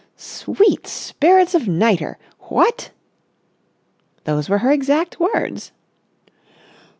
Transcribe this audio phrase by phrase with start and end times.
[0.17, 2.17] "Sweet spirits of nitre!
[2.49, 2.89] What!"
[4.23, 5.71] "Those were her exact words."